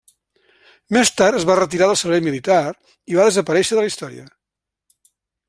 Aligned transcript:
Més 0.97 1.11
tard 1.19 1.39
es 1.39 1.45
va 1.49 1.57
retirar 1.59 1.89
del 1.91 1.99
servei 2.01 2.23
militar 2.29 2.59
i 3.13 3.19
va 3.21 3.27
desaparèixer 3.29 3.77
de 3.77 3.81
la 3.85 3.93
història. 3.93 4.27